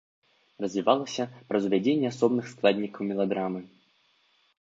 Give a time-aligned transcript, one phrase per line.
[0.63, 3.61] Развівалася праз увядзенне асобных складнікаў меладрамы.